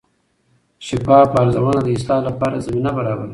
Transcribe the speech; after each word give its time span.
شفاف 0.87 1.29
ارزونه 1.41 1.79
د 1.83 1.87
اصلاح 1.97 2.19
لپاره 2.27 2.63
زمینه 2.67 2.91
برابروي. 2.97 3.29